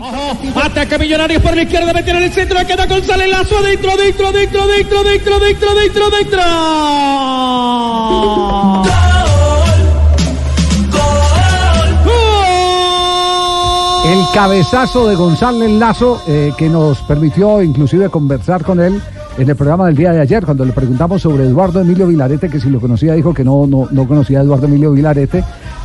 Ataca 0.00 0.96
Millonarios 0.98 1.42
por 1.42 1.54
la 1.54 1.62
izquierda, 1.62 1.92
meten 1.92 2.16
en 2.16 2.22
el 2.22 2.32
centro, 2.32 2.58
queda 2.66 2.86
González 2.86 3.30
Lazo 3.30 3.58
adentro, 3.58 3.90
adentro, 3.92 4.28
adentro, 4.28 4.62
adentro, 4.62 4.98
adentro, 5.00 5.34
adentro, 5.36 5.70
adentro, 5.70 6.04
adentro. 6.06 6.40
El 14.04 14.34
cabezazo 14.34 15.08
de 15.08 15.14
González 15.14 15.70
Lazo 15.70 16.22
eh, 16.26 16.52
que 16.56 16.68
nos 16.68 16.98
permitió 17.02 17.62
inclusive 17.62 18.08
conversar 18.08 18.64
con 18.64 18.80
él 18.80 19.00
en 19.38 19.48
el 19.48 19.56
programa 19.56 19.86
del 19.86 19.96
día 19.96 20.12
de 20.12 20.20
ayer, 20.20 20.44
cuando 20.44 20.64
le 20.64 20.72
preguntamos 20.72 21.22
sobre 21.22 21.44
Eduardo 21.44 21.80
Emilio 21.80 22.06
Vilarete, 22.06 22.48
que 22.48 22.60
si 22.60 22.68
lo 22.68 22.80
conocía, 22.80 23.14
dijo 23.14 23.32
que 23.32 23.44
no, 23.44 23.66
no, 23.66 23.88
no 23.90 24.06
conocía 24.06 24.40
a 24.40 24.42
Eduardo 24.42 24.66
Emilio 24.66 24.92
Vilarete. 24.92 25.44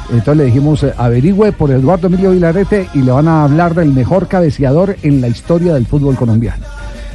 Entonces 0.09 0.37
le 0.37 0.45
dijimos, 0.45 0.83
eh, 0.83 0.93
averigüe 0.97 1.51
por 1.51 1.69
Eduardo 1.71 2.07
Emilio 2.07 2.31
Vilarete 2.31 2.87
y 2.93 3.01
le 3.01 3.11
van 3.11 3.27
a 3.27 3.43
hablar 3.43 3.75
del 3.75 3.89
mejor 3.89 4.27
cabeceador 4.27 4.95
en 5.03 5.19
la 5.19 5.27
historia 5.27 5.73
del 5.73 5.85
fútbol 5.85 6.15
colombiano. 6.15 6.65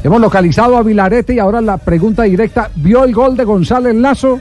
Hemos 0.05 0.20
localizado 0.20 0.77
a 0.77 0.83
Vilarete 0.83 1.34
y 1.34 1.38
ahora 1.38 1.60
la 1.60 1.78
pregunta 1.78 2.24
directa, 2.24 2.70
¿vio 2.74 3.05
el 3.05 3.14
gol 3.14 3.36
de 3.36 3.45
González 3.45 3.95
Lazo? 3.95 4.41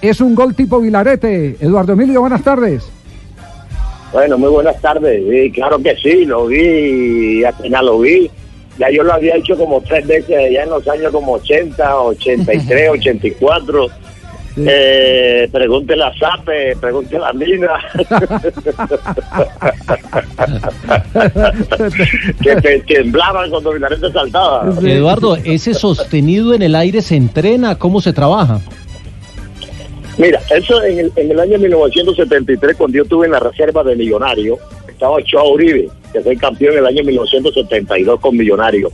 ¿Es 0.00 0.20
un 0.20 0.34
gol 0.34 0.54
tipo 0.54 0.80
Vilarete? 0.80 1.56
Eduardo 1.60 1.92
Emilio, 1.92 2.20
buenas 2.20 2.42
tardes. 2.42 2.88
Bueno, 4.12 4.38
muy 4.38 4.48
buenas 4.48 4.80
tardes. 4.80 5.22
Sí, 5.28 5.52
claro 5.52 5.78
que 5.78 5.94
sí, 5.96 6.24
lo 6.24 6.46
vi, 6.46 7.44
apenas 7.44 7.82
lo 7.82 8.00
vi. 8.00 8.30
Ya 8.78 8.88
yo 8.90 9.02
lo 9.02 9.12
había 9.12 9.36
hecho 9.36 9.56
como 9.56 9.80
tres 9.82 10.06
veces, 10.06 10.52
ya 10.52 10.62
en 10.62 10.70
los 10.70 10.86
años 10.88 11.12
como 11.12 11.32
80, 11.32 12.00
83, 12.00 12.90
84. 12.90 13.88
Eh, 14.56 15.48
pregúntele 15.52 16.02
a 16.02 16.12
Zape, 16.18 16.76
pregúntele 16.80 17.24
a 17.24 17.32
Mina. 17.32 17.78
que, 22.42 22.56
que 22.62 22.80
temblaban 22.94 23.50
cuando 23.50 23.72
Vilarete 23.72 24.10
saltaba. 24.10 24.72
Eduardo, 24.82 25.36
¿ese 25.36 25.74
sostenido 25.74 26.52
en 26.54 26.62
el 26.62 26.74
aire 26.74 27.00
se 27.02 27.16
entrena? 27.16 27.78
¿Cómo 27.78 28.00
se 28.00 28.12
trabaja? 28.12 28.60
Mira, 30.18 30.40
eso 30.50 30.82
en 30.82 30.98
el, 30.98 31.12
en 31.16 31.30
el 31.30 31.40
año 31.40 31.58
1973, 31.58 32.76
cuando 32.76 32.96
yo 32.96 33.04
estuve 33.04 33.26
en 33.26 33.32
la 33.32 33.40
reserva 33.40 33.84
de 33.84 33.96
Millonario, 33.96 34.58
estaba 34.88 35.22
Chua 35.22 35.44
Uribe, 35.44 35.88
que 36.12 36.20
fue 36.20 36.36
campeón 36.36 36.74
en 36.74 36.80
el 36.80 36.86
año 36.86 37.04
1972 37.04 38.20
con 38.20 38.36
Millonario. 38.36 38.90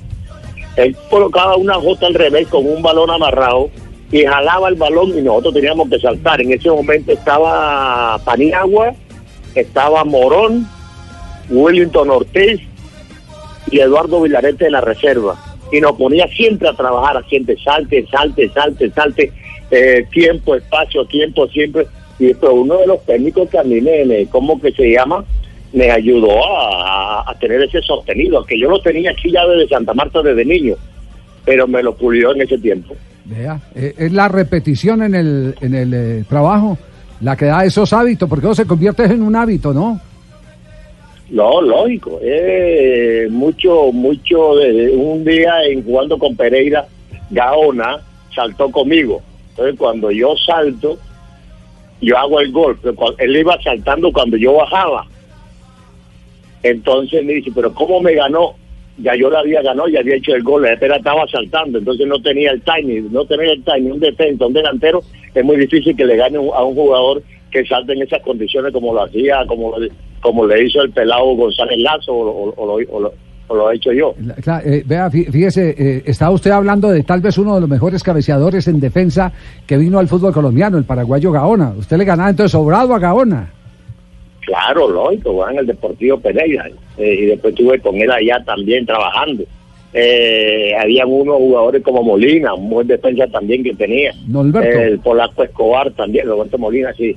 Él 0.77 0.95
colocaba 1.09 1.57
una 1.57 1.75
jota 1.75 2.07
al 2.07 2.15
revés 2.15 2.47
con 2.49 2.67
un 2.67 2.83
balón 2.83 3.11
amarrado 3.11 3.71
y 4.13 4.25
jalaba 4.25 4.69
el 4.69 4.77
balón 4.77 5.19
y 5.19 5.23
nosotros 5.23 5.55
teníamos 5.55 5.89
que 5.89 5.99
saltar. 5.99 6.41
En 6.41 6.53
ese 6.53 6.71
momento 6.71 7.13
estaba 7.13 8.19
Paniagua, 8.25 8.95
estaba 9.55 10.05
Morón, 10.05 10.67
Wellington 11.51 12.11
Ortiz 12.11 12.61
y 13.71 13.81
Eduardo 13.81 14.23
Vilarete 14.23 14.67
en 14.67 14.73
la 14.73 14.81
reserva. 14.81 15.37
Y 15.73 15.81
nos 15.81 15.93
ponía 15.93 16.29
siempre 16.29 16.69
a 16.69 16.75
trabajar, 16.75 17.25
siempre 17.29 17.57
salte, 17.59 18.07
salte, 18.07 18.49
salte, 18.51 18.91
salte, 18.91 19.33
eh, 19.73 20.07
tiempo, 20.13 20.55
espacio, 20.55 21.05
tiempo, 21.07 21.49
siempre. 21.49 21.87
Y 22.21 22.33
uno 22.41 22.79
de 22.79 22.87
los 22.87 23.05
técnicos 23.05 23.51
que 23.51 23.59
a 23.59 23.65
mí 23.65 23.81
me, 23.81 24.05
me 24.05 24.27
¿cómo 24.27 24.61
que 24.61 24.71
se 24.73 24.93
llama? 24.93 25.25
Me 25.73 25.91
ayudó 25.91 26.47
a, 26.47 27.29
a 27.29 27.39
tener 27.41 27.61
ese 27.63 27.83
sostenido, 27.83 28.45
que 28.45 28.59
yo 28.59 28.71
lo 28.71 28.81
tenía 28.81 29.11
aquí 29.11 29.33
ya 29.33 29.45
desde 29.47 29.69
Santa 29.69 29.93
Marta 29.93 30.23
desde 30.23 30.45
niño, 30.45 30.77
pero 31.45 31.67
me 31.67 31.83
lo 31.83 31.95
pulió 31.97 32.33
en 32.33 32.43
ese 32.43 32.57
tiempo. 32.57 32.95
Vea, 33.29 33.61
eh, 33.75 33.95
es 33.99 34.13
la 34.13 34.29
repetición 34.29 35.03
en 35.03 35.15
el, 35.15 35.55
en 35.61 35.75
el 35.75 35.95
eh, 35.95 36.25
trabajo 36.29 36.79
la 37.21 37.37
que 37.37 37.47
da 37.47 37.65
esos 37.65 37.93
hábitos, 37.93 38.29
porque 38.29 38.47
eso 38.47 38.55
se 38.55 38.67
convierte 38.67 39.05
en 39.05 39.23
un 39.23 39.35
hábito, 39.35 39.73
¿no? 39.73 40.01
No, 41.31 41.61
lógico. 41.61 42.21
Eh, 42.23 43.27
mucho, 43.31 43.91
mucho 43.93 44.53
un 44.53 45.25
día 45.25 45.65
en 45.65 45.83
jugando 45.83 46.19
con 46.19 46.37
Pereira, 46.37 46.87
Gaona 47.31 48.01
saltó 48.35 48.71
conmigo. 48.71 49.23
Entonces 49.51 49.77
cuando 49.77 50.11
yo 50.13 50.35
salto, 50.37 50.99
yo 52.01 52.17
hago 52.17 52.41
el 52.41 52.53
gol, 52.53 52.79
él 53.19 53.37
iba 53.37 53.61
saltando 53.63 54.13
cuando 54.13 54.37
yo 54.37 54.55
bajaba. 54.55 55.07
Entonces 56.63 57.25
me 57.25 57.33
dice, 57.35 57.51
pero 57.55 57.73
¿cómo 57.73 58.01
me 58.01 58.15
ganó? 58.15 58.55
Ya 58.99 59.15
yo 59.15 59.29
la 59.29 59.41
había 59.41 59.61
ganado, 59.63 59.89
ya 59.89 60.01
había 60.01 60.17
hecho 60.17 60.35
el 60.35 60.43
gol, 60.43 60.63
la 60.63 60.73
espera 60.73 60.97
estaba 60.97 61.27
saltando, 61.29 61.79
entonces 61.79 62.07
no 62.07 62.19
tenía 62.23 62.51
el 62.53 62.63
timing, 62.63 63.13
no 63.13 63.27
tenía 63.27 63.53
el 63.53 63.63
timing, 63.63 63.93
un 63.93 64.01
defensa, 64.01 64.47
un 64.47 64.55
delantero, 64.55 65.03
es 65.35 65.45
muy 65.45 65.57
difícil 65.59 65.95
que 65.95 66.07
le 66.07 66.17
gane 66.17 66.39
a 66.39 66.63
un 66.65 66.75
jugador 66.75 67.23
que 67.51 67.65
salte 67.67 67.93
en 67.93 68.03
esas 68.03 68.23
condiciones 68.23 68.73
como 68.73 68.95
lo 68.95 69.03
hacía, 69.05 69.45
como, 69.47 69.75
como 70.23 70.47
le 70.47 70.65
hizo 70.65 70.81
el 70.81 70.91
pelado 70.93 71.25
González 71.35 71.79
Lazo 71.79 72.13
o, 72.15 72.81
lo, 72.91 73.01
lo- 73.01 73.71
he 73.71 73.77
hecho 73.77 73.93
yo. 73.93 74.15
La- 74.25 74.35
cla- 74.37 74.63
eh, 74.65 74.83
vea, 74.87 75.09
fí- 75.11 75.31
fíjese, 75.31 75.75
eh, 75.79 76.03
está 76.07 76.31
usted 76.31 76.51
hablando 76.51 76.89
de 76.91 77.03
tal 77.05 77.21
vez 77.21 77.37
uno 77.39 77.55
de 77.55 77.61
los 77.61 77.69
mejores 77.71 78.03
cabeceadores 78.03 78.67
en 78.67 78.81
defensa 78.81 79.31
que 79.67 79.77
vino 79.77 79.99
al 79.99 80.09
fútbol 80.09 80.33
colombiano, 80.33 80.79
el 80.79 80.85
paraguayo 80.85 81.31
Gaona. 81.31 81.73
Usted 81.79 81.97
le 81.99 82.05
ganaba 82.05 82.31
entonces 82.31 82.51
sobrado 82.53 82.93
a 82.95 82.99
Gaona. 82.99 83.53
Claro, 84.47 84.89
lógico, 84.89 85.37
va 85.37 85.51
en 85.51 85.59
el 85.59 85.67
Deportivo 85.67 86.19
Pereira. 86.19 86.69
eh, 86.97 87.15
y 87.21 87.27
después 87.27 87.53
estuve 87.53 87.81
con 87.81 87.97
él 87.97 88.11
allá 88.11 88.43
también 88.45 88.87
trabajando. 88.87 89.45
Eh, 89.93 90.73
habían 90.81 91.09
unos 91.11 91.37
jugadores 91.37 91.83
como 91.83 92.03
Molina, 92.03 92.55
un 92.55 92.71
buen 92.71 92.87
defensa 92.87 93.27
también 93.27 93.65
que 93.65 93.75
tenía. 93.75 94.13
El 94.63 94.99
Polaco 95.01 95.43
Escobar 95.43 95.91
también, 95.93 96.27
Roberto 96.29 96.59
Molina, 96.59 96.93
sí. 96.97 97.17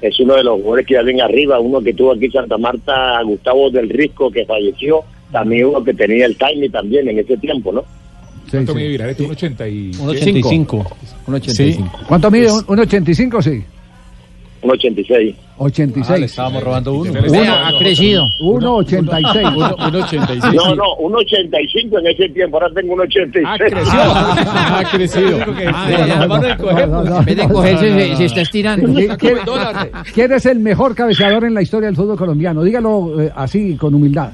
Es 0.00 0.18
uno 0.20 0.34
de 0.36 0.44
los 0.44 0.56
jugadores 0.56 0.86
que 0.86 0.94
ya 0.94 1.02
ven 1.02 1.20
arriba, 1.20 1.58
uno 1.60 1.80
que 1.80 1.92
tuvo 1.92 2.12
aquí 2.12 2.26
en 2.26 2.32
Santa 2.32 2.58
Marta, 2.58 3.22
Gustavo 3.22 3.70
del 3.70 3.88
Risco, 3.88 4.30
que 4.30 4.44
falleció. 4.44 5.00
También 5.30 5.66
uno 5.66 5.84
que 5.84 5.94
tenía 5.94 6.26
el 6.26 6.36
timing 6.36 6.70
también 6.70 7.08
en 7.08 7.18
ese 7.18 7.36
tiempo, 7.36 7.72
¿no? 7.72 7.82
Sí, 8.46 8.52
¿Cuánto 8.52 8.72
sí. 8.72 8.78
mide? 8.78 9.14
Un 9.18 9.30
80 9.30 9.68
y... 9.68 9.90
Un 10.00 10.08
85. 10.08 10.86
Un 11.26 11.34
85. 11.34 11.98
¿Cuánto 12.08 12.30
mide? 12.30 12.50
¿Un, 12.50 12.64
un 12.66 12.78
85? 12.78 13.42
Sí. 13.42 13.62
Un 14.60 14.70
86. 14.72 15.36
86. 15.58 16.10
Ah, 16.10 16.18
le 16.18 16.26
estábamos 16.26 16.62
robando 16.64 16.92
uno. 16.94 17.10
Uno- 17.12 17.20
Uno- 17.42 17.54
ha 17.54 17.78
crecido. 17.78 18.24
1,86. 18.40 19.86
Un 19.86 19.94
86. 19.96 20.54
No, 20.54 20.74
no, 20.74 20.94
un 20.96 21.14
85 21.16 21.98
en 22.00 22.06
ese 22.08 22.28
tiempo, 22.30 22.56
ahora 22.60 22.74
tengo 22.74 22.94
un 22.94 23.00
86. 23.00 23.46
Ha 23.48 23.56
crecido. 23.58 24.02
Ha 24.02 24.84
crecido. 24.90 25.38
En 27.18 27.24
vez 27.24 27.36
de 27.36 27.48
cogerse, 27.48 28.16
se, 28.16 28.24
está 28.24 28.40
estirando. 28.40 28.92
¿Quién- 28.94 29.16
quién- 29.16 29.38
¿Quién 30.14 30.32
es 30.32 30.46
el 30.46 30.58
mejor 30.58 30.94
cabeceador 30.94 31.44
en 31.44 31.54
la 31.54 31.62
historia 31.62 31.86
del 31.86 31.96
fútbol 31.96 32.16
colombiano? 32.16 32.62
Dígalo 32.64 33.22
eh, 33.22 33.32
así, 33.34 33.76
con 33.76 33.94
humildad. 33.94 34.30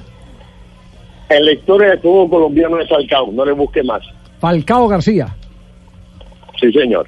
En 1.29 1.45
la 1.45 1.53
historia 1.53 1.89
del 1.91 2.01
fútbol 2.01 2.31
colombiano 2.31 2.79
es 2.81 2.89
Falcao, 2.89 3.31
no 3.33 3.45
le 3.45 3.53
busque 3.53 3.83
más. 3.83 4.03
Falcao 4.41 4.89
García. 4.89 5.35
Sí, 6.61 6.71
señor. 6.73 7.07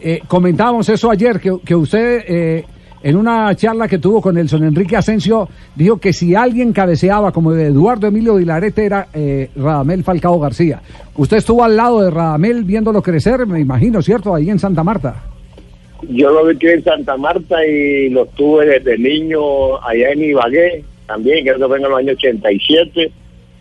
Eh, 0.00 0.22
comentábamos 0.26 0.88
eso 0.88 1.10
ayer, 1.10 1.40
que, 1.40 1.56
que 1.64 1.74
usted 1.74 2.24
eh, 2.26 2.64
en 3.02 3.16
una 3.16 3.54
charla 3.54 3.86
que 3.86 3.98
tuvo 3.98 4.20
con 4.20 4.34
Nelson 4.34 4.64
Enrique 4.64 4.96
Asensio 4.96 5.48
dijo 5.74 5.98
que 5.98 6.12
si 6.12 6.34
alguien 6.34 6.72
cabeceaba 6.72 7.30
como 7.32 7.52
Eduardo 7.52 8.08
Emilio 8.08 8.36
Vilarete 8.36 8.84
era 8.84 9.08
eh, 9.14 9.50
Radamel 9.54 10.02
Falcao 10.02 10.38
García. 10.40 10.80
Usted 11.16 11.38
estuvo 11.38 11.62
al 11.62 11.76
lado 11.76 12.02
de 12.02 12.10
Radamel 12.10 12.64
viéndolo 12.64 13.02
crecer, 13.02 13.46
me 13.46 13.60
imagino, 13.60 14.02
¿cierto? 14.02 14.34
Ahí 14.34 14.50
en 14.50 14.58
Santa 14.58 14.82
Marta. 14.82 15.22
Yo 16.08 16.30
lo 16.30 16.46
vi 16.46 16.56
en 16.60 16.84
Santa 16.84 17.16
Marta 17.16 17.64
y 17.64 18.08
lo 18.08 18.26
tuve 18.26 18.66
desde 18.66 18.98
niño 18.98 19.76
allá 19.82 20.10
en 20.12 20.22
Ibagué, 20.22 20.84
también, 21.06 21.44
creo 21.44 21.58
que 21.58 21.66
fue 21.66 21.76
en 21.76 21.82
los 21.82 21.98
años 21.98 22.16
87. 22.16 23.12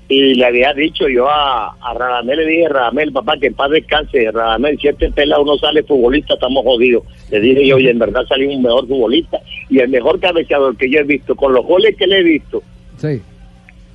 Y 0.09 0.35
le 0.35 0.45
había 0.45 0.73
dicho 0.73 1.09
yo 1.09 1.27
a, 1.29 1.73
a 1.81 1.93
Radamel, 1.93 2.37
le 2.37 2.45
dije, 2.45 2.69
Radamel, 2.69 3.11
papá, 3.11 3.37
que 3.37 3.47
en 3.47 3.53
paz 3.55 3.69
descanse, 3.71 4.31
Radamel, 4.31 4.79
si 4.79 4.87
este 4.87 5.11
pelado 5.11 5.43
no 5.43 5.57
sale 5.57 5.83
futbolista, 5.83 6.35
estamos 6.35 6.63
jodidos. 6.63 7.03
Le 7.29 7.41
dije 7.41 7.67
yo, 7.67 7.77
y 7.77 7.89
en 7.89 7.99
verdad 7.99 8.23
salió 8.27 8.49
un 8.49 8.61
mejor 8.61 8.87
futbolista 8.87 9.39
y 9.69 9.79
el 9.79 9.89
mejor 9.89 10.19
cabeceador 10.21 10.77
que 10.77 10.89
yo 10.89 10.99
he 10.99 11.03
visto, 11.03 11.35
con 11.35 11.53
los 11.53 11.65
goles 11.65 11.95
que 11.97 12.07
le 12.07 12.19
he 12.19 12.23
visto, 12.23 12.63
Sí. 12.95 13.21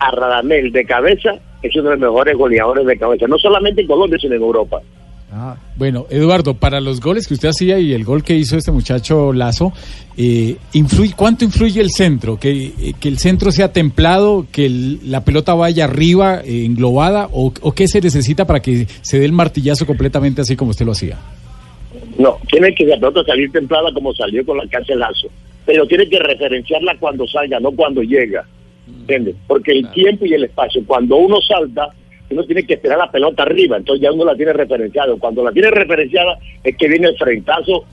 a 0.00 0.10
Radamel 0.10 0.70
de 0.70 0.84
cabeza, 0.84 1.36
es 1.62 1.74
uno 1.76 1.84
de 1.84 1.96
los 1.96 2.00
mejores 2.00 2.36
goleadores 2.36 2.84
de 2.86 2.98
cabeza, 2.98 3.26
no 3.26 3.38
solamente 3.38 3.80
en 3.80 3.86
Colombia, 3.86 4.18
sino 4.20 4.34
en 4.34 4.42
Europa. 4.42 4.82
Ah, 5.34 5.56
Bueno, 5.76 6.06
Eduardo, 6.10 6.54
para 6.54 6.78
los 6.80 7.00
goles 7.00 7.26
que 7.26 7.32
usted 7.34 7.48
hacía 7.48 7.78
y 7.78 7.94
el 7.94 8.04
gol 8.04 8.22
que 8.22 8.36
hizo 8.36 8.56
este 8.58 8.70
muchacho 8.70 9.32
Lazo, 9.32 9.72
eh, 10.18 10.56
influye, 10.74 11.14
¿cuánto 11.16 11.44
influye 11.46 11.80
el 11.80 11.90
centro? 11.90 12.38
¿Que, 12.38 12.50
eh, 12.66 12.94
que 13.00 13.08
el 13.08 13.16
centro 13.18 13.50
sea 13.50 13.72
templado, 13.72 14.46
que 14.52 14.66
el- 14.66 15.10
la 15.10 15.24
pelota 15.24 15.54
vaya 15.54 15.84
arriba, 15.84 16.42
eh, 16.44 16.66
englobada, 16.66 17.28
o, 17.32 17.50
o 17.62 17.72
qué 17.72 17.88
se 17.88 18.00
necesita 18.02 18.46
para 18.46 18.60
que 18.60 18.86
se 19.00 19.18
dé 19.18 19.24
el 19.24 19.32
martillazo 19.32 19.86
completamente 19.86 20.42
así 20.42 20.54
como 20.54 20.72
usted 20.72 20.84
lo 20.84 20.92
hacía? 20.92 21.18
No, 22.18 22.36
tiene 22.50 22.74
que 22.74 22.84
la 22.84 22.96
pelota 22.96 23.24
salir 23.24 23.50
templada 23.50 23.90
como 23.94 24.12
salió 24.12 24.44
con 24.44 24.58
la 24.58 24.66
cárcel 24.68 24.98
Lazo, 24.98 25.28
pero 25.64 25.86
tiene 25.86 26.06
que 26.10 26.18
referenciarla 26.18 26.94
cuando 27.00 27.26
salga, 27.26 27.58
no 27.58 27.70
cuando 27.70 28.02
llega. 28.02 28.44
¿Entiendes? 28.86 29.34
Porque 29.46 29.72
el 29.72 29.90
tiempo 29.92 30.26
y 30.26 30.34
el 30.34 30.44
espacio, 30.44 30.82
cuando 30.86 31.16
uno 31.16 31.36
salta, 31.40 31.88
uno 32.32 32.44
tiene 32.44 32.64
que 32.64 32.74
esperar 32.74 32.98
la 32.98 33.10
pelota 33.10 33.42
arriba, 33.44 33.76
entonces 33.76 34.02
ya 34.02 34.12
uno 34.12 34.24
la 34.24 34.34
tiene 34.34 34.52
referenciada. 34.52 35.14
Cuando 35.18 35.44
la 35.44 35.52
tiene 35.52 35.70
referenciada 35.70 36.38
es 36.64 36.76
que 36.76 36.88
viene 36.88 37.08
el 37.08 37.16
frentazo 37.16 37.84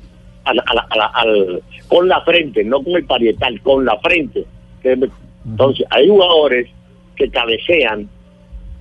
a 0.45 0.53
la- 0.53 0.63
a 0.65 0.73
la- 0.75 0.87
a 0.89 0.97
la- 0.97 1.05
al- 1.13 1.61
con 1.87 2.07
la 2.07 2.21
frente, 2.21 2.63
no 2.63 2.81
con 2.81 2.93
el 2.95 3.05
parietal, 3.05 3.59
con 3.61 3.85
la 3.85 3.97
frente. 3.99 4.45
Entonces, 4.83 5.85
hay 5.89 6.07
jugadores 6.07 6.67
que 7.15 7.29
cabecean 7.29 8.09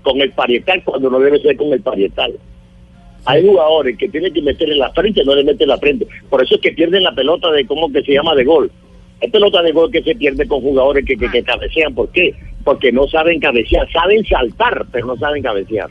con 0.02 0.20
el 0.20 0.31
parietal 0.32 0.82
cuando 0.84 1.10
no 1.10 1.19
debe 1.19 1.40
ser 1.40 1.56
con 1.56 1.72
el 1.72 1.81
parietal. 1.81 2.32
Hay 3.25 3.44
jugadores 3.46 3.99
que 3.99 4.08
tienen 4.08 4.32
que 4.32 4.40
meter 4.40 4.70
en 4.70 4.78
la 4.78 4.90
frente, 4.90 5.25
no 5.25 5.34
le 5.34 5.44
meten 5.44 5.69
la 5.69 5.76
frente. 5.78 6.06
Por 6.31 6.43
eso 6.43 6.55
es 6.55 6.60
que 6.60 6.72
pierden 6.72 7.02
la 7.02 7.12
pelota 7.12 7.50
de 7.50 7.66
cómo 7.66 7.93
que 7.93 8.02
se 8.02 8.12
llama 8.12 8.34
de 8.34 8.44
gol. 8.44 8.70
Es 9.20 9.31
pelota 9.31 9.60
de 9.62 9.72
gol 9.72 9.90
que 9.90 10.02
se 10.02 10.14
pierde 10.14 10.46
con 10.46 10.60
jugadores 10.60 11.05
que, 11.05 11.16
que, 11.16 11.28
que 11.28 11.43
cabecean. 11.43 11.94
¿Por 11.94 12.08
qué? 12.12 12.32
Porque 12.64 12.93
no 12.93 13.06
saben 13.08 13.40
cabecear. 13.40 13.87
Saben 13.93 14.25
saltar, 14.25 14.87
pero 14.93 15.06
no 15.06 15.16
saben 15.16 15.43
cabecear. 15.43 15.88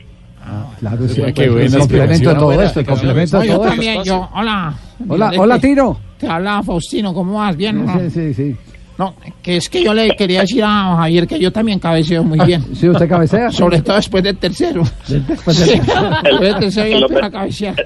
Claro, 0.80 1.08
sí, 1.08 1.20
Qué 1.22 1.32
pues, 1.32 1.50
buena 1.50 1.66
el 1.66 1.78
complemento 1.80 2.34
todo 2.36 2.62
esto, 2.62 2.84
complemento 2.84 3.44
yo 3.44 3.52
todo 3.54 3.64
esto. 3.64 3.68
también, 3.76 4.04
yo, 4.04 4.28
hola. 4.34 4.74
Hola, 5.08 5.32
hola 5.36 5.58
Tino. 5.58 6.00
Te 6.18 6.26
hablaba 6.26 6.62
Faustino, 6.62 7.12
¿cómo 7.12 7.34
vas? 7.34 7.56
¿Bien? 7.56 7.84
no? 7.84 7.98
Sí, 8.00 8.10
sí, 8.10 8.34
sí. 8.34 8.56
No, 8.96 9.14
que 9.42 9.58
es 9.58 9.68
que 9.68 9.84
yo 9.84 9.92
le 9.94 10.10
quería 10.16 10.40
decir 10.40 10.62
a 10.64 10.96
Javier 10.96 11.26
que 11.28 11.38
yo 11.38 11.52
también 11.52 11.78
cabeceo 11.78 12.24
muy 12.24 12.38
bien. 12.46 12.64
Sí, 12.74 12.88
usted 12.88 13.08
cabecea. 13.08 13.50
Sobre 13.50 13.80
todo 13.82 13.96
después 13.96 14.24
del 14.24 14.36
tercero. 14.38 14.82
Después 15.06 15.56
Sí, 15.56 15.70
de- 15.70 15.76
después 16.22 16.40
del 16.40 16.58
tercero 16.58 16.88
yo 16.98 17.06
empiezo 17.06 17.24
a 17.24 17.30
cabecear. 17.30 17.76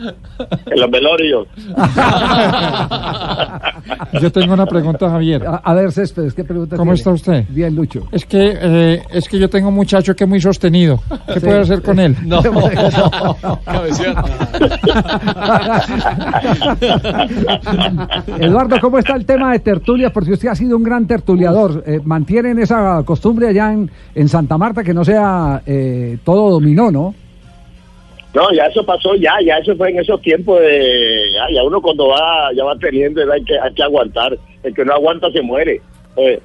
En 0.00 0.80
los 0.80 0.90
velorios. 0.90 1.46
Yo 4.20 4.32
tengo 4.32 4.54
una 4.54 4.66
pregunta, 4.66 5.08
Javier. 5.10 5.46
A, 5.46 5.56
a 5.56 5.74
ver, 5.74 5.92
Céspedes, 5.92 6.34
¿qué 6.34 6.44
pregunta 6.44 6.76
¿Cómo 6.76 6.92
tiene? 6.92 6.98
está 6.98 7.10
usted? 7.10 7.44
Bien, 7.48 7.74
Lucho. 7.74 8.06
Es 8.12 8.24
que 8.26 8.56
eh, 8.60 9.02
es 9.10 9.28
que 9.28 9.38
yo 9.38 9.48
tengo 9.48 9.68
un 9.68 9.74
muchacho 9.74 10.14
que 10.14 10.24
es 10.24 10.30
muy 10.30 10.40
sostenido. 10.40 11.00
¿Qué 11.32 11.40
puedo 11.40 11.60
hacer 11.60 11.82
con 11.82 11.98
él? 12.00 12.16
No. 12.24 12.40
Eduardo, 18.38 18.76
¿cómo 18.80 18.98
está 18.98 19.14
el 19.14 19.24
tema 19.24 19.52
de 19.52 19.60
tertulias? 19.60 20.12
Porque 20.12 20.32
usted 20.32 20.48
ha 20.48 20.54
sido 20.54 20.76
un 20.76 20.82
gran 20.82 21.06
tertuliador. 21.06 21.82
Eh, 21.86 22.00
¿Mantienen 22.04 22.58
esa 22.58 23.02
costumbre 23.04 23.48
allá 23.48 23.72
en, 23.72 23.90
en 24.14 24.28
Santa 24.28 24.58
Marta 24.58 24.82
que 24.82 24.94
no 24.94 25.04
sea 25.04 25.62
eh, 25.66 26.18
todo 26.24 26.50
dominó, 26.50 26.90
no? 26.90 27.14
No, 28.34 28.50
ya 28.52 28.64
eso 28.66 28.84
pasó, 28.84 29.14
ya, 29.16 29.34
ya 29.44 29.58
eso 29.58 29.76
fue 29.76 29.90
en 29.90 29.98
esos 30.00 30.20
tiempos 30.22 30.58
de, 30.60 31.22
ya, 31.34 31.54
ya 31.54 31.62
uno 31.64 31.82
cuando 31.82 32.08
va, 32.08 32.50
ya 32.56 32.64
va 32.64 32.76
teniendo 32.78 33.20
hay 33.30 33.44
que, 33.44 33.58
hay 33.58 33.72
que 33.74 33.82
aguantar, 33.82 34.38
el 34.62 34.74
que 34.74 34.84
no 34.84 34.94
aguanta 34.94 35.30
se 35.32 35.42
muere, 35.42 35.80
Eh, 36.16 36.40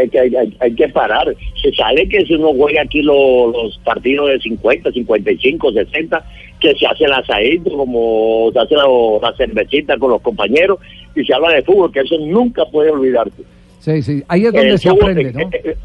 hay, 0.00 0.08
que, 0.08 0.18
hay, 0.18 0.34
hay- 0.34 0.56
hay 0.60 0.74
que 0.74 0.88
parar, 0.88 1.34
se 1.62 1.70
sabe 1.74 2.08
que 2.08 2.24
si 2.24 2.34
uno 2.36 2.54
juega 2.54 2.80
aquí 2.82 3.02
lo- 3.02 3.48
los 3.52 3.76
partidos 3.84 4.30
de 4.30 4.40
50, 4.40 4.90
55, 4.92 5.72
60, 5.72 6.24
que 6.58 6.74
se 6.74 6.86
hace 6.86 7.04
el 7.04 7.12
asadito, 7.12 7.70
como 7.76 8.50
se 8.52 8.60
hace 8.60 8.74
la, 8.74 8.84
la 9.20 9.36
cervecita 9.36 9.98
con 9.98 10.10
los 10.10 10.22
compañeros, 10.22 10.78
y 11.14 11.22
se 11.22 11.34
habla 11.34 11.50
de 11.50 11.62
fútbol, 11.62 11.92
que 11.92 12.00
eso 12.00 12.16
nunca 12.18 12.64
puede 12.64 12.90
olvidarse. 12.90 13.42
Sí, 13.80 14.00
sí. 14.02 14.22
Ahí 14.28 14.46
es 14.46 14.52
donde 14.54 14.70
El 14.70 14.78
se 14.78 14.88
fútbol, 14.88 15.10
aprende, 15.10 15.32
¿no? 15.34 15.40
eh, 15.52 15.60
eh, 15.64 15.76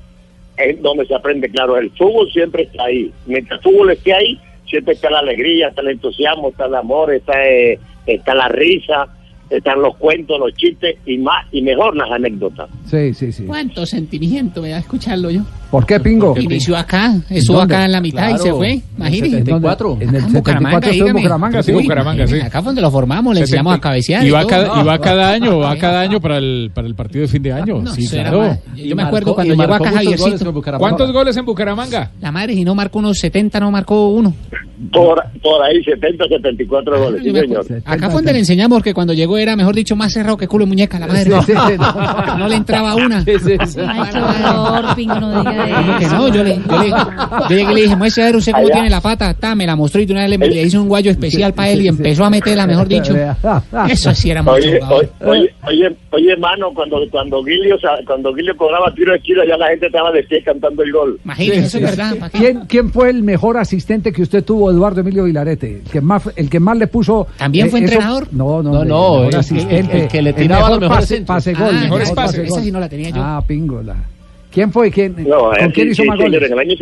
Es 0.57 0.81
donde 0.81 1.05
se 1.05 1.15
aprende, 1.15 1.49
claro. 1.49 1.75
El 1.77 1.89
fútbol 1.91 2.29
siempre 2.31 2.63
está 2.63 2.85
ahí. 2.85 3.11
Mientras 3.25 3.59
el 3.59 3.63
fútbol 3.71 3.91
esté 3.91 4.13
ahí, 4.13 4.39
siempre 4.69 4.93
está 4.93 5.09
la 5.09 5.19
alegría, 5.19 5.69
está 5.69 5.81
el 5.81 5.89
entusiasmo, 5.89 6.49
está 6.49 6.65
el 6.65 6.75
amor, 6.75 7.13
está, 7.13 7.43
eh, 7.45 7.79
está 8.05 8.35
la 8.35 8.47
risa, 8.47 9.07
están 9.49 9.81
los 9.81 9.95
cuentos, 9.97 10.39
los 10.39 10.53
chistes 10.53 10.97
y 11.05 11.17
más 11.17 11.45
y 11.51 11.61
mejor 11.61 11.95
las 11.95 12.11
anécdotas. 12.11 12.69
Sí, 12.85 13.13
sí, 13.13 13.31
sí. 13.31 13.45
¿Cuánto 13.45 13.85
sentimiento 13.85 14.61
me 14.61 14.69
da 14.69 14.79
escucharlo 14.79 15.29
yo? 15.31 15.41
¿Por 15.71 15.85
qué, 15.85 15.99
Pingo? 15.99 16.35
Inició 16.35 16.75
acá, 16.75 17.13
estuvo 17.29 17.61
acá 17.61 17.85
en 17.85 17.91
la 17.91 18.01
mitad 18.01 18.23
y 18.23 18.33
Claro. 18.33 18.43
se 18.43 18.51
fue. 18.53 18.81
Imagínese. 18.97 19.37
¿En 19.37 19.43
dónde? 19.45 19.69
74. 19.69 19.97
En 20.01 20.09
el 20.09 20.15
Acá 20.15 20.25
en 20.25 20.31
74 20.33 20.89
estuvo 20.91 21.07
en. 21.09 21.13
Bucaramanga, 21.13 21.63
Sí. 21.63 21.71
Bucaramanga, 21.73 22.27
sí. 22.27 22.35
Acá 22.39 22.59
fue 22.61 22.65
donde 22.69 22.81
lo 22.81 22.89
formamos, 22.91 23.35
le 23.35 23.41
enseñamos 23.41 23.75
a 23.75 23.79
cabecear. 23.79 24.25
Y 24.25 24.31
va, 24.31 24.39
todo. 24.41 24.49
cada, 24.49 24.81
y 24.81 24.83
va 24.83 24.99
cada 24.99 25.29
año, 25.31 25.59
va 25.59 25.75
cada 25.77 26.01
año 26.01 26.19
para 26.19 26.37
el, 26.39 26.71
para 26.73 26.87
el 26.87 26.95
partido 26.95 27.21
de 27.21 27.27
fin 27.27 27.43
de 27.43 27.53
año. 27.53 27.81
No, 27.83 27.93
sí, 27.93 28.07
claro. 28.07 28.57
Yo, 28.75 28.83
Y 28.83 28.89
me 28.89 28.95
marcó- 28.95 29.07
acuerdo 29.09 29.31
y 29.31 29.33
cuando 29.35 29.53
llegó 29.55 29.73
acá 29.75 29.91
Javiercito. 29.91 30.53
¿Cuántos 30.79 31.11
goles 31.13 31.37
en 31.37 31.45
Bucaramanga? 31.45 32.11
La 32.19 32.31
madre, 32.31 32.55
si 32.55 32.63
no 32.65 32.73
marcó 32.73 32.97
unos 32.97 33.19
70, 33.19 33.59
no 33.59 33.69
marcó 33.69 34.07
uno. 34.09 34.33
Por, 34.93 35.21
por 35.43 35.61
ahí 35.63 35.83
70, 35.83 36.25
74 36.27 36.99
goles, 37.03 37.21
sí, 37.21 37.31
señor. 37.31 37.65
Acá 37.85 38.05
fue 38.07 38.15
donde 38.19 38.33
le 38.33 38.39
enseñamos 38.39 38.77
porque 38.77 38.93
cuando 38.93 39.13
llegó 39.13 39.37
era, 39.37 39.55
mejor 39.57 39.75
dicho, 39.75 39.95
más 39.95 40.13
cerrado 40.13 40.37
que 40.37 40.47
culo 40.47 40.63
de 40.65 40.69
muñeca, 40.69 40.97
la 40.99 41.07
madre. 41.07 41.29
No. 41.29 41.39
No 42.39 42.47
le 42.47 42.55
entraba 42.55 42.95
una. 42.95 43.17
Ay, 43.19 43.25
qué 43.25 44.19
valor, 44.19 44.95
Pingo, 44.95 45.19
no 45.19 45.39
diga 45.43 45.75
¿Cómo 45.75 45.97
que 45.97 46.05
eso. 46.05 46.15
no? 46.15 46.27
Yo, 46.33 46.43
le, 46.43 46.55
yo, 46.55 46.81
le, 46.81 46.89
yo 46.89 47.49
llegué 47.49 47.71
y 47.71 47.75
le 47.75 47.81
dije, 47.81 47.95
muestre 47.95 48.23
a 48.23 48.25
ver 48.27 48.35
usted 48.37 48.51
cómo 48.53 48.65
Allá. 48.65 48.73
tiene 48.73 48.89
la 48.89 49.01
pata. 49.01 49.33
Ta, 49.33 49.55
me 49.55 49.65
la 49.65 49.75
mostró 49.75 50.01
y 50.01 50.05
de 50.05 50.13
una 50.13 50.21
vez 50.27 50.29
le, 50.39 50.47
le 50.47 50.61
hice 50.63 50.77
un 50.77 50.87
guayo 50.87 51.11
especial 51.11 51.53
para 51.53 51.69
él 51.69 51.79
y 51.79 51.83
sí, 51.83 51.87
empezó 51.89 52.23
a 52.25 52.29
meterla, 52.29 52.65
mejor 52.67 52.87
dicho. 52.87 53.13
Eso 53.89 54.13
sí 54.15 54.31
era 54.31 54.41
mucho 54.43 54.55
Oye, 54.55 54.79
jugador. 54.79 55.09
oye, 55.21 55.29
oye, 55.31 55.51
oye, 55.87 55.95
oye, 56.11 56.31
hermano, 56.31 56.67
cuando, 56.73 56.97
cuando 57.11 57.43
Guilio, 57.43 57.77
sa- 57.79 57.99
cuando 58.05 58.33
Guilio 58.33 58.55
cobraba 58.55 58.93
tiro 58.93 59.11
de 59.11 59.17
esquina, 59.17 59.41
ya 59.47 59.57
la 59.57 59.67
gente 59.67 59.87
estaba 59.87 60.11
de 60.11 60.23
pie 60.23 60.41
cantando 60.43 60.83
el 60.83 60.91
gol. 60.91 61.19
Imagínese, 61.25 61.59
eso 61.65 61.77
es 61.79 61.83
verdad. 61.83 62.31
¿Quién, 62.31 62.61
¿Quién 62.67 62.91
fue 62.91 63.09
el 63.09 63.23
mejor 63.23 63.57
asistente 63.57 64.11
que 64.13 64.21
usted 64.21 64.43
tuvo, 64.43 64.68
Eduardo 64.71 65.01
Emilio 65.01 65.23
Vilarete? 65.25 65.81
El 65.83 65.91
que 65.91 66.01
más, 66.01 66.29
el 66.35 66.49
que 66.49 66.59
más 66.59 66.77
le 66.77 66.87
puso. 66.87 67.27
eh, 67.29 67.33
¿También 67.37 67.69
fue 67.69 67.79
entrenador? 67.79 68.27
No, 68.31 68.61
no, 68.63 68.71
No, 68.71 68.81
el 68.83 68.87
no, 68.87 69.11
mejor 69.15 69.33
el 69.33 69.39
asistente. 69.39 70.01
el 70.03 70.07
que 70.07 70.21
le 70.21 70.29
el 70.31 70.35
tiraba 70.35 70.61
mejor 70.67 70.81
los 70.81 70.89
mejores 70.89 71.21
pase, 71.25 71.53
Ah, 71.55 71.63
gol. 71.65 71.73
mejor 71.81 72.05
sí- 72.05 72.13
pase 72.15 72.43
esa 72.43 72.61
sí 72.61 72.71
no 72.71 72.79
la 72.79 72.89
tenía 72.89 73.09
yo. 73.09 73.21
Ah, 73.23 73.43
pingola. 73.45 73.95
¿Quién 74.51 74.71
fue? 74.71 74.89
¿Quién, 74.89 75.15
No, 75.27 75.41
¿Con 75.51 75.59
eh, 75.59 75.71
quién 75.73 75.91
hizo 75.91 76.01
sí, 76.01 76.07
más 76.07 76.17
goles? 76.17 76.41
En 76.41 76.51
el, 76.53 76.59
año, 76.59 76.73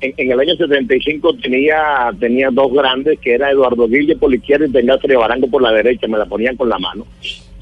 en, 0.00 0.14
en 0.16 0.30
el 0.32 0.38
año 0.40 0.54
75 0.56 1.34
tenía, 1.42 2.10
tenía 2.20 2.50
dos 2.52 2.72
grandes, 2.72 3.18
que 3.18 3.34
era 3.34 3.50
Eduardo 3.50 3.88
Guille 3.88 4.14
por 4.14 4.30
la 4.30 4.36
izquierda 4.36 4.66
y 4.66 4.70
tenía 4.70 4.96
Sergio 4.98 5.18
Barango 5.18 5.48
por 5.48 5.60
la 5.60 5.72
derecha, 5.72 6.06
me 6.06 6.18
la 6.18 6.26
ponían 6.26 6.54
con 6.56 6.68
la 6.68 6.78
mano. 6.78 7.04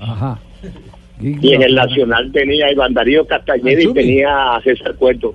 Ajá. 0.00 0.38
Y 1.20 1.54
en 1.54 1.62
el 1.62 1.74
Nacional 1.74 2.30
tenía 2.32 2.66
a 2.66 2.72
Iván 2.72 2.92
Darío 2.92 3.26
Castañeda 3.26 3.80
y 3.80 3.92
tenía 3.94 4.56
a 4.56 4.60
César 4.60 4.94
Cueto. 4.96 5.34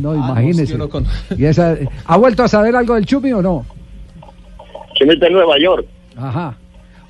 No, 0.00 0.10
Ah, 0.12 0.16
imagínese. 0.16 0.78
con- 0.88 1.06
Y 1.38 1.44
esa- 1.44 1.76
¿Ha 2.06 2.16
vuelto 2.16 2.42
a 2.44 2.48
saber 2.48 2.74
algo 2.76 2.94
del 2.94 3.06
Chumi 3.06 3.32
o 3.32 3.42
no? 3.42 3.64
Chumi 4.94 5.14
está 5.14 5.26
en 5.26 5.32
Nueva 5.34 5.58
York. 5.58 5.86
Ajá. 6.16 6.56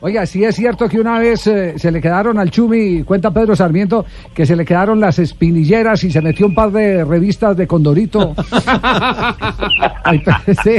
Oiga, 0.00 0.26
sí 0.26 0.44
es 0.44 0.54
cierto 0.54 0.88
que 0.90 1.00
una 1.00 1.18
vez 1.18 1.46
eh, 1.46 1.78
se 1.78 1.90
le 1.90 2.02
quedaron 2.02 2.38
al 2.38 2.50
Chumi, 2.50 3.02
cuenta 3.02 3.30
Pedro 3.30 3.56
Sarmiento, 3.56 4.04
que 4.34 4.44
se 4.44 4.54
le 4.54 4.64
quedaron 4.64 5.00
las 5.00 5.18
espinilleras 5.18 6.04
y 6.04 6.10
se 6.12 6.20
metió 6.20 6.46
un 6.46 6.54
par 6.54 6.70
de 6.70 7.02
revistas 7.02 7.56
de 7.56 7.66
Condorito. 7.66 8.34
Ay, 10.04 10.22
pero 10.22 10.38
sí. 10.62 10.76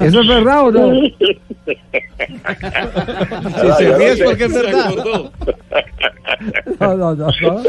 ¿Eso 0.00 0.20
es 0.20 0.28
verdad 0.28 0.66
o 0.66 0.70
no? 0.70 0.92
Si 3.60 3.72
se 3.78 3.96
ríe 3.96 4.12
es 4.12 4.20
porque 4.22 4.44
es 4.44 4.54
verdad. 4.54 4.94
No, 6.80 6.96
no, 6.96 7.14
no, 7.14 7.26
no. 7.26 7.62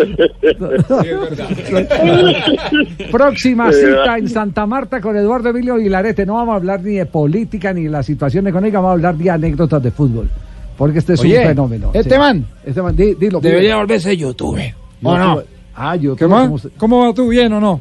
Próxima 3.12 3.72
cita 3.72 4.18
en 4.18 4.30
Santa 4.30 4.66
Marta 4.66 5.02
con 5.02 5.16
Eduardo 5.18 5.50
Emilio 5.50 5.76
Vilarete. 5.76 6.26
No 6.26 6.36
vamos 6.36 6.54
a 6.54 6.56
hablar 6.58 6.82
ni 6.84 6.96
de 6.96 7.06
política 7.06 7.74
ni 7.74 7.84
de 7.84 7.90
la 7.90 8.04
situación 8.04 8.48
económica, 8.48 8.78
vamos 8.80 8.90
a 8.90 8.94
hablar 8.94 9.16
de 9.16 9.30
anécdotas 9.30 9.82
de 9.84 9.92
fútbol. 9.92 10.30
Porque 10.78 11.00
este 11.00 11.14
es 11.14 11.20
Oye, 11.22 11.40
un 11.40 11.46
fenómeno. 11.48 11.92
este 11.94 12.18
man. 12.18 12.46
Este 12.66 12.82
man, 12.82 12.96
di- 12.96 13.14
dilo. 13.16 13.40
Debería 13.40 13.78
volverse 13.78 14.16
youtuber. 14.18 14.74
¿O 15.04 15.12
Yo- 15.14 15.18
no? 15.18 15.42
Ah, 15.76 15.96
yo 15.96 16.16
¿Qué 16.16 16.28
más? 16.28 16.50
¿Cómo 16.78 17.06
va 17.08 17.14
tú? 17.14 17.28
¿Bien 17.30 17.52
o 17.54 17.60
no? 17.60 17.80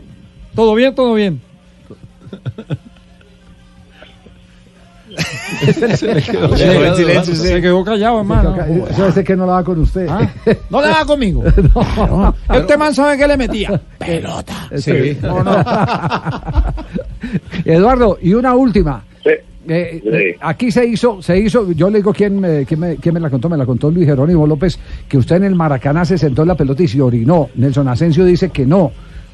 ¿Todo 0.54 0.74
bien? 0.74 0.94
¿Todo 0.94 1.14
bien? 1.14 1.40
Se, 5.66 6.22
quedó 6.22 6.56
silencio, 6.56 7.34
se 7.34 7.60
quedó 7.60 7.84
callado, 7.84 8.20
hermano. 8.20 8.56
Eso 8.90 9.08
es 9.08 9.24
que 9.24 9.36
no 9.36 9.46
lo 9.46 9.52
va 9.52 9.64
con 9.64 9.80
usted. 9.80 10.06
Ah, 10.08 10.28
¿No 10.70 10.80
le 10.80 10.88
va 10.88 11.04
conmigo? 11.04 11.44
No. 11.96 12.34
Este 12.52 12.76
man 12.76 12.94
sabe 12.94 13.18
que 13.18 13.26
le 13.26 13.36
metía. 13.36 13.80
Pelota. 13.98 14.68
Sí. 14.76 15.16
¿O 15.22 15.42
no? 15.42 15.62
Eduardo, 17.64 18.18
y 18.20 18.34
una 18.34 18.54
última. 18.54 19.02
Sí. 19.22 19.30
Eh, 19.68 20.02
eh, 20.04 20.36
aquí 20.40 20.70
se 20.70 20.86
hizo, 20.86 21.20
se 21.22 21.38
hizo, 21.38 21.70
yo 21.72 21.90
le 21.90 21.98
digo 21.98 22.12
quién 22.12 22.40
me, 22.40 22.64
quién, 22.64 22.80
me, 22.80 22.96
quién 22.96 23.14
me 23.14 23.20
la 23.20 23.30
contó, 23.30 23.48
me 23.48 23.56
la 23.56 23.66
contó 23.66 23.90
Luis 23.90 24.06
Jerónimo 24.06 24.46
López, 24.46 24.78
que 25.08 25.18
usted 25.18 25.36
en 25.36 25.44
el 25.44 25.54
Maracaná 25.54 26.04
se 26.04 26.18
sentó 26.18 26.42
en 26.42 26.48
la 26.48 26.54
pelota 26.54 26.82
y 26.82 26.88
se 26.88 27.00
orinó. 27.00 27.50
Nelson 27.54 27.86
Asensio 27.88 28.24
dice 28.24 28.50
que 28.50 28.64
no, 28.64 28.90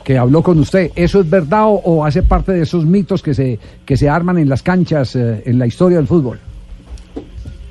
que 0.06 0.16
habló 0.16 0.40
con 0.40 0.60
usted. 0.60 0.92
¿Eso 0.94 1.18
es 1.18 1.28
verdad 1.28 1.64
o, 1.66 1.80
o 1.84 2.04
hace 2.04 2.22
parte 2.22 2.52
de 2.52 2.62
esos 2.62 2.86
mitos 2.86 3.24
que 3.24 3.34
se, 3.34 3.58
que 3.84 3.96
se 3.96 4.08
arman 4.08 4.38
en 4.38 4.48
las 4.48 4.62
canchas, 4.62 5.16
eh, 5.16 5.42
en 5.44 5.58
la 5.58 5.66
historia 5.66 5.96
del 5.96 6.06
fútbol? 6.06 6.38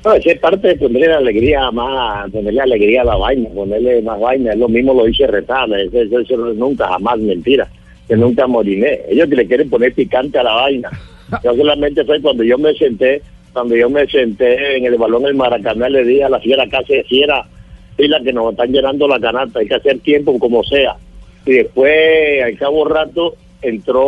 No, 0.04 0.12
es 0.12 0.38
parte 0.38 0.68
de 0.68 0.76
ponerle 0.76 1.14
alegría 1.14 1.70
más, 1.70 2.30
ponerle 2.30 2.60
alegría 2.60 3.00
a 3.00 3.04
la 3.06 3.16
vaina, 3.16 3.48
ponerle 3.54 4.02
más 4.02 4.20
vaina. 4.20 4.52
Es 4.52 4.58
lo 4.58 4.68
mismo 4.68 4.92
lo 4.92 5.06
dice 5.06 5.26
Retana, 5.26 5.80
eso, 5.80 5.98
eso, 5.98 6.20
eso 6.20 6.36
no 6.36 6.50
es 6.50 6.58
nunca, 6.58 6.86
jamás 6.88 7.18
mentira, 7.20 7.66
que 8.06 8.14
nunca 8.18 8.46
moriné. 8.46 9.00
Ellos 9.08 9.30
que 9.30 9.36
le 9.36 9.46
quieren 9.46 9.70
poner 9.70 9.94
picante 9.94 10.38
a 10.38 10.42
la 10.42 10.52
vaina. 10.52 10.90
Yo 11.42 11.56
solamente 11.56 12.04
fue 12.04 12.20
cuando 12.20 12.44
yo 12.44 12.58
me 12.58 12.74
senté, 12.74 13.22
cuando 13.54 13.74
yo 13.74 13.88
me 13.88 14.06
senté 14.06 14.76
en 14.76 14.84
el 14.84 14.96
balón 14.96 15.22
del 15.22 15.34
Maracaná, 15.34 15.88
le 15.88 16.04
dije 16.04 16.24
a 16.24 16.28
la 16.28 16.38
fiera 16.38 16.68
casi 16.68 17.02
fiera, 17.04 17.46
fila 17.96 18.20
que 18.22 18.32
nos 18.32 18.52
están 18.52 18.70
llenando 18.70 19.08
la 19.08 19.18
canasta, 19.18 19.58
hay 19.58 19.66
que 19.66 19.74
hacer 19.74 19.98
tiempo 20.00 20.38
como 20.38 20.62
sea. 20.62 20.96
Y 21.46 21.52
después, 21.52 22.42
al 22.44 22.58
cabo 22.58 22.84
rato, 22.86 23.34
entró 23.62 24.02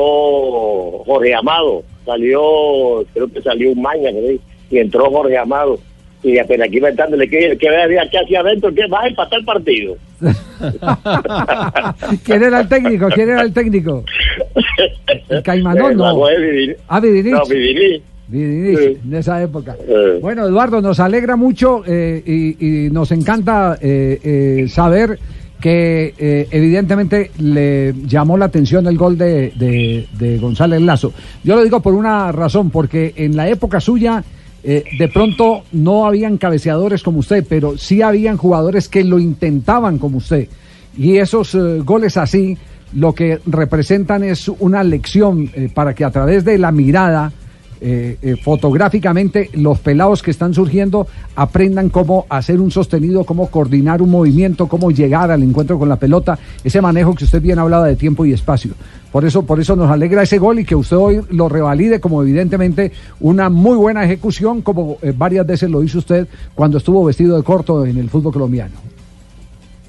Jorge 1.06 1.34
Amado, 1.34 1.82
salió, 2.04 3.04
creo 3.14 3.28
que 3.28 3.40
salió 3.42 3.70
un 3.72 3.80
maña, 3.80 4.10
creo, 4.10 4.38
y 4.70 4.78
entró 4.78 5.10
Jorge 5.10 5.38
Amado. 5.38 5.78
Y 6.20 6.36
apenas 6.36 6.66
aquí 6.66 6.78
inventándole 6.78 7.28
que, 7.30 7.56
que 7.56 7.70
vea 7.70 8.08
que 8.10 8.18
hacia 8.18 8.40
adentro, 8.40 8.74
que 8.74 8.88
va 8.88 9.02
a 9.02 9.06
empatar 9.08 9.38
el 9.38 9.44
partido. 9.44 9.96
¿Quién 12.24 12.42
era 12.42 12.60
el 12.60 12.68
técnico? 12.68 13.08
¿Quién 13.14 13.28
era 13.30 13.42
el 13.42 13.52
técnico? 13.52 14.04
El 15.28 15.42
Caimanón, 15.42 15.96
no. 15.96 16.26
Ah, 16.88 17.00
Vidinich. 17.00 17.32
No, 17.32 17.44
Vidini. 17.46 18.02
Vidinich, 18.26 18.78
Sí. 18.78 18.98
en 19.06 19.14
esa 19.14 19.42
época. 19.42 19.76
Bueno, 20.20 20.46
Eduardo, 20.46 20.82
nos 20.82 21.00
alegra 21.00 21.36
mucho 21.36 21.82
eh, 21.86 22.22
y, 22.26 22.86
y 22.86 22.90
nos 22.90 23.10
encanta 23.12 23.78
eh, 23.80 24.18
eh, 24.22 24.66
saber 24.68 25.18
que 25.60 26.14
eh, 26.18 26.46
evidentemente 26.50 27.30
le 27.38 27.92
llamó 28.06 28.36
la 28.38 28.44
atención 28.44 28.86
el 28.86 28.96
gol 28.96 29.18
de, 29.18 29.52
de- 29.56 30.38
González 30.38 30.80
Lazo. 30.82 31.12
Yo 31.42 31.56
lo 31.56 31.64
digo 31.64 31.80
por 31.80 31.94
una 31.94 32.30
razón, 32.32 32.70
porque 32.70 33.12
en 33.16 33.36
la 33.36 33.48
época 33.48 33.80
suya 33.80 34.22
eh, 34.62 34.84
de 34.98 35.08
pronto 35.08 35.64
no 35.72 36.06
habían 36.06 36.36
cabeceadores 36.36 37.02
como 37.02 37.18
usted, 37.20 37.44
pero 37.48 37.76
sí 37.76 38.02
habían 38.02 38.36
jugadores 38.36 38.88
que 38.88 39.02
lo 39.04 39.18
intentaban 39.18 39.98
como 39.98 40.18
usted. 40.18 40.48
Y 40.96 41.16
esos 41.16 41.54
eh, 41.54 41.78
goles 41.84 42.16
así 42.16 42.56
lo 42.94 43.14
que 43.14 43.38
representan 43.46 44.24
es 44.24 44.48
una 44.48 44.82
lección 44.82 45.50
para 45.74 45.94
que 45.94 46.04
a 46.04 46.10
través 46.10 46.44
de 46.44 46.56
la 46.56 46.72
mirada 46.72 47.32
eh, 47.80 48.16
eh, 48.22 48.36
fotográficamente 48.42 49.50
los 49.54 49.78
pelados 49.78 50.22
que 50.22 50.30
están 50.30 50.54
surgiendo 50.54 51.06
aprendan 51.36 51.88
cómo 51.90 52.26
hacer 52.28 52.60
un 52.60 52.70
sostenido, 52.70 53.24
cómo 53.24 53.48
coordinar 53.48 54.02
un 54.02 54.10
movimiento, 54.10 54.66
cómo 54.66 54.90
llegar 54.90 55.30
al 55.30 55.42
encuentro 55.42 55.78
con 55.78 55.88
la 55.88 55.96
pelota, 55.96 56.38
ese 56.64 56.80
manejo 56.80 57.14
que 57.14 57.24
usted 57.24 57.40
bien 57.40 57.58
hablaba 57.58 57.86
de 57.86 57.96
tiempo 57.96 58.24
y 58.24 58.32
espacio. 58.32 58.72
Por 59.12 59.24
eso, 59.24 59.42
por 59.42 59.58
eso 59.58 59.74
nos 59.74 59.90
alegra 59.90 60.22
ese 60.22 60.38
gol 60.38 60.58
y 60.58 60.64
que 60.64 60.74
usted 60.74 60.96
hoy 60.96 61.20
lo 61.30 61.48
revalide 61.48 62.00
como 62.00 62.22
evidentemente 62.22 62.92
una 63.20 63.48
muy 63.48 63.76
buena 63.76 64.04
ejecución, 64.04 64.60
como 64.62 64.98
eh, 65.02 65.14
varias 65.16 65.46
veces 65.46 65.70
lo 65.70 65.82
hizo 65.82 65.98
usted 65.98 66.28
cuando 66.54 66.78
estuvo 66.78 67.04
vestido 67.04 67.36
de 67.36 67.42
corto 67.42 67.86
en 67.86 67.96
el 67.96 68.10
fútbol 68.10 68.32
colombiano. 68.32 68.87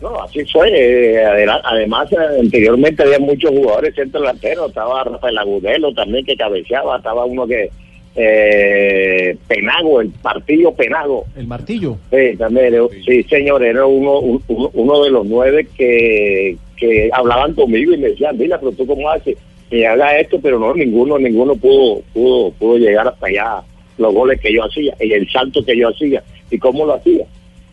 No, 0.02 0.22
así 0.24 0.46
fue. 0.46 0.70
eh, 0.74 1.46
además, 1.64 2.10
anteriormente 2.40 3.04
había 3.04 3.20
muchos 3.20 3.52
jugadores 3.52 3.96
centro 3.96 4.22
delantero. 4.22 4.68
Estaba 4.68 5.04
Rafael 5.04 5.38
Agudelo 5.38 5.94
también 5.94 6.26
que 6.26 6.36
cabeceaba. 6.38 6.98
Estaba 6.98 7.26
uno 7.26 7.46
que. 7.48 7.70
Eh, 8.16 9.38
Penago, 9.48 10.02
el 10.02 10.10
partido 10.10 10.74
Penago. 10.74 11.26
El 11.36 11.48
martillo. 11.48 11.98
Sí, 12.12 12.36
también. 12.38 12.74
Sí, 13.06 13.24
señor, 13.24 13.64
era 13.64 13.86
uno, 13.86 14.20
un- 14.20 14.44
uno, 14.74 15.04
de 15.04 15.10
los 15.12 15.26
nueve 15.26 15.68
que, 15.78 16.58
que 16.76 17.10
hablaban 17.14 17.54
conmigo 17.54 17.94
y 17.94 17.98
me 17.98 18.10
decían, 18.10 18.38
mira, 18.38 18.60
pero 18.60 18.72
tú 18.74 18.86
cómo 18.86 19.10
haces 19.10 19.38
que 19.70 19.86
haga 19.86 20.18
esto, 20.20 20.40
pero 20.42 20.58
no, 20.60 20.74
ninguno, 20.74 21.20
ninguno 21.20 21.56
pudo, 21.56 22.02
pudo, 22.14 22.52
pudo 22.54 22.78
llegar 22.78 23.08
hasta 23.08 23.28
allá 23.28 23.62
los 24.00 24.14
goles 24.14 24.42
que 24.42 24.52
yo 24.52 24.64
hacía 24.64 24.96
y 25.00 25.12
el 25.14 25.30
salto 25.30 25.64
que 25.64 25.78
yo 25.78 25.90
hacía 25.90 26.24
y 26.50 26.58
cómo 26.58 26.86
lo 26.86 26.96
hacía. 26.96 27.26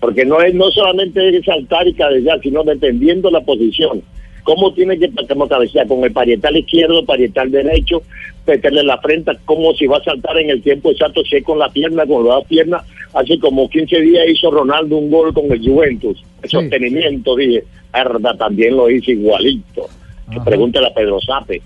Porque 0.06 0.24
no 0.24 0.40
es 0.40 0.54
no 0.54 0.70
solamente 0.70 1.36
es 1.36 1.44
saltar 1.44 1.88
y 1.88 1.92
cabecear, 1.92 2.40
sino 2.40 2.62
dependiendo 2.62 3.28
la 3.28 3.40
posición. 3.40 4.02
¿Cómo 4.44 4.72
tiene 4.72 4.96
que 5.00 5.10
como 5.28 5.48
cabecear? 5.48 5.88
Con 5.88 6.04
el 6.04 6.12
parietal 6.12 6.56
izquierdo, 6.56 7.04
parietal 7.04 7.50
derecho, 7.50 8.02
meterle 8.46 8.84
la 8.84 8.98
frente, 8.98 9.32
como 9.44 9.74
si 9.74 9.88
va 9.88 9.96
a 9.96 10.04
saltar 10.04 10.38
en 10.38 10.50
el 10.50 10.62
tiempo 10.62 10.92
exacto, 10.92 11.24
si 11.24 11.34
es 11.38 11.42
con 11.42 11.58
la 11.58 11.70
pierna, 11.70 12.06
con 12.06 12.24
las 12.24 12.36
dos 12.36 12.44
piernas. 12.46 12.84
Hace 13.14 13.36
como 13.40 13.68
15 13.68 14.00
días 14.00 14.28
hizo 14.28 14.48
Ronaldo 14.48 14.96
un 14.96 15.10
gol 15.10 15.34
con 15.34 15.50
el 15.50 15.58
Juventus. 15.68 16.22
El 16.40 16.50
Sí. 16.50 16.56
sostenimiento, 16.56 17.34
dije, 17.34 17.64
verdad, 17.92 18.36
también 18.36 18.76
lo 18.76 18.88
hice 18.88 19.10
igualito. 19.10 19.88
Que. 20.32 20.38
Pregúntale 20.40 20.86
a 20.86 20.94
Pedro 20.94 21.18
Sape. 21.20 21.60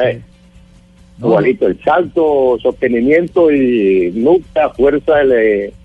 Eh, 0.00 0.20
No, 1.18 1.26
Igualito, 1.26 1.66
el 1.66 1.76
salto, 1.82 2.56
sostenimiento 2.62 3.50
y 3.50 4.12
nuca, 4.14 4.70
fuerza 4.70 5.14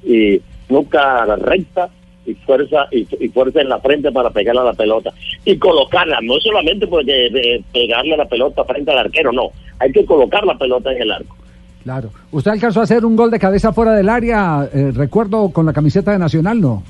y 0.06 0.40
nuca 0.70 1.26
recta 1.38 1.90
y 2.26 2.34
fuerza 2.34 2.88
y, 2.92 3.08
y 3.20 3.28
fuerza 3.30 3.62
en 3.62 3.70
la 3.70 3.80
frente 3.80 4.12
para 4.12 4.30
pegarle 4.32 4.62
a 4.62 4.66
la 4.66 4.74
pelota 4.74 5.12
y 5.44 5.58
colocarla, 5.58 6.20
no 6.24 6.36
solamente 6.40 6.88
porque 6.88 7.28
eh, 7.28 7.62
pegarle 7.72 8.16
a 8.16 8.18
la 8.18 8.26
pelota 8.26 8.64
frente 8.66 8.92
al 8.92 8.98
arquero, 9.00 9.32
no, 9.32 9.50
hay 9.80 9.92
que 9.92 10.06
colocar 10.06 10.44
la 10.46 10.58
pelota 10.58 10.92
en 10.92 11.02
el 11.04 11.12
arco. 11.12 11.36
Claro. 11.84 12.10
¿Usted 12.32 12.50
alcanzó 12.52 12.80
a 12.80 12.84
hacer 12.84 13.06
un 13.06 13.16
gol 13.16 13.30
de 13.30 13.38
cabeza 13.38 13.72
fuera 13.72 13.94
del 13.94 14.10
área? 14.10 14.68
eh, 14.74 14.92
recuerdo 14.96 15.50
con 15.50 15.68
la 15.68 15.74
camiseta 15.74 16.12
de 16.14 16.18
Nacional, 16.20 16.60
¿no? 16.60 16.82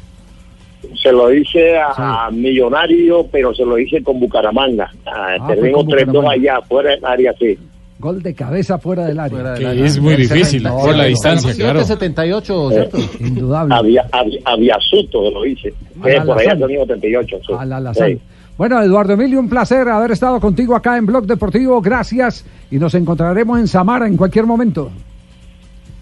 Se 1.01 1.11
lo 1.11 1.33
hice 1.33 1.75
a, 1.77 2.27
a 2.27 2.31
Millonario, 2.31 3.27
pero 3.29 3.53
se 3.53 3.65
lo 3.65 3.77
hice 3.77 4.01
con 4.03 4.19
Bucaramanga. 4.21 4.89
Ah, 5.05 5.35
Ah, 5.41 5.47
Tenemos 5.47 5.83
con 5.83 5.87
3-2 5.91 6.05
Bucaramanga. 6.05 6.31
allá, 6.31 6.61
fuera 6.61 6.89
del 6.91 7.03
área, 7.05 7.33
sí. 7.37 7.57
Gol 8.05 8.21
de 8.21 8.35
cabeza 8.35 8.77
fuera 8.77 9.05
del 9.05 9.19
área. 9.19 9.55
Que 9.55 9.83
es 9.85 9.99
muy 9.99 10.15
difícil 10.15 10.61
No, 10.61 10.77
por 10.77 10.91
la 10.95 11.03
no, 11.03 11.09
distancia, 11.09 11.53
claro. 11.55 11.83
78, 11.83 12.69
¿cierto? 12.69 12.97
Indudable. 13.19 13.73
Había, 13.73 14.05
había, 14.11 14.39
había 14.45 14.75
Suto 14.79 15.23
que 15.23 15.31
lo 15.31 15.43
hice. 15.45 15.73
A 16.03 16.07
Eh, 16.09 16.17
la 16.17 16.23
por 16.25 16.37
allá 16.39 16.53
Lazán. 16.53 16.59
son 16.69 16.87
78. 16.87 17.37
sí. 17.47 17.53
Al 17.57 17.73
alazán. 17.73 18.07
Sí. 18.09 18.19
Bueno, 18.57 18.81
Eduardo 18.81 19.13
Emilio, 19.13 19.39
un 19.39 19.49
placer 19.49 19.89
haber 19.89 20.11
estado 20.11 20.39
contigo 20.39 20.75
acá 20.75 20.97
en 20.97 21.07
Blog 21.07 21.25
Deportivo. 21.25 21.81
Gracias 21.81 22.45
y 22.69 22.77
nos 22.77 22.93
encontraremos 22.93 23.59
en 23.59 23.67
Samara 23.67 24.05
en 24.07 24.15
cualquier 24.17 24.45
momento. 24.45 24.91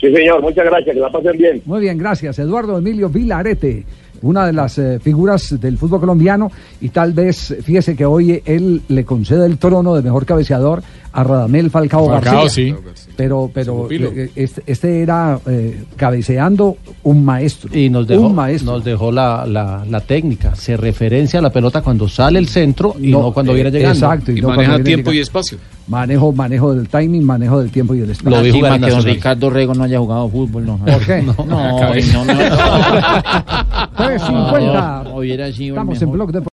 Sí, 0.01 0.13
señor, 0.13 0.41
muchas 0.41 0.65
gracias, 0.65 0.93
que 0.93 0.99
la 0.99 1.09
pasen 1.09 1.37
bien. 1.37 1.61
Muy 1.65 1.79
bien, 1.79 1.97
gracias. 1.97 2.37
Eduardo 2.37 2.77
Emilio 2.77 3.07
Vilarete, 3.07 3.85
una 4.23 4.45
de 4.47 4.53
las 4.53 4.77
eh, 4.77 4.99
figuras 4.99 5.59
del 5.61 5.77
fútbol 5.77 5.99
colombiano 5.99 6.51
y 6.81 6.89
tal 6.89 7.13
vez, 7.13 7.55
fíjese 7.63 7.95
que 7.95 8.05
hoy 8.05 8.41
él 8.45 8.81
le 8.87 9.05
concede 9.05 9.45
el 9.45 9.57
trono 9.57 9.93
de 9.95 10.01
mejor 10.01 10.25
cabeceador 10.25 10.81
a 11.13 11.23
Radamel 11.23 11.69
Falcao, 11.69 12.07
Falcao, 12.09 12.41
García. 12.43 12.49
sí. 12.49 12.75
Pero, 13.15 13.51
pero 13.53 13.87
eh, 13.91 14.31
este, 14.35 14.63
este 14.65 15.01
era 15.03 15.39
eh, 15.45 15.83
cabeceando 15.95 16.77
un 17.03 17.23
maestro. 17.23 17.69
Y 17.77 17.87
nos 17.89 18.07
dejó, 18.07 18.25
un 18.25 18.35
maestro. 18.35 18.71
nos 18.73 18.83
dejó 18.83 19.11
la, 19.11 19.45
la, 19.45 19.85
la 19.87 19.99
técnica. 20.01 20.55
Se 20.55 20.75
referencia 20.75 21.37
a 21.37 21.41
la 21.43 21.51
pelota 21.51 21.81
cuando 21.81 22.07
sale 22.09 22.39
el 22.39 22.47
centro 22.47 22.95
y 22.99 23.11
no, 23.11 23.21
No, 23.21 23.31
cuando 23.31 23.51
eh, 23.51 23.55
viene 23.55 23.69
llegando. 23.69 23.93
Exacto. 24.07 24.31
Y 24.31 24.41
no 24.41 24.47
maneja 24.49 24.81
tiempo 24.81 25.13
y 25.13 25.19
espacio. 25.19 25.59
Manejo, 25.87 26.31
manejo 26.31 26.73
del 26.73 26.87
timing, 26.87 27.23
manejo 27.23 27.59
del 27.59 27.69
tiempo 27.69 27.93
y 27.93 27.99
del 27.99 28.09
espacio. 28.09 28.31
Lo 28.37 28.41
dijo 28.41 28.59
que 28.61 28.89
don. 28.89 29.03
Ricardo 29.03 29.49
Rego 29.51 29.75
no 29.75 29.83
haya 29.83 29.99
jugado 29.99 30.29
fútbol, 30.29 30.65
no. 30.65 30.77
¿Por 30.77 31.05
qué? 31.05 31.21
No, 31.21 31.35
no, 31.45 31.45
no, 31.45 32.25
no, 32.25 32.33
350. 33.95 35.03
no, 35.03 35.15
hubiera 35.17 35.51
sido 35.51 35.75
el 35.75 35.81
Estamos 35.81 36.01
en. 36.01 36.11
Blog 36.11 36.31
Deportivo. 36.31 36.49